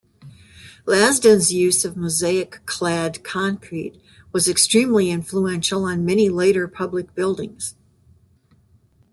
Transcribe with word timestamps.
Lasdun's 0.87 1.53
use 1.53 1.85
of 1.85 1.95
mosaic 1.95 2.65
clad 2.65 3.23
concrete 3.23 4.01
was 4.31 4.47
extremely 4.47 5.11
influential 5.11 5.83
on 5.83 6.03
many 6.03 6.27
later 6.27 6.67
public 6.67 7.13
buildings. 7.13 7.75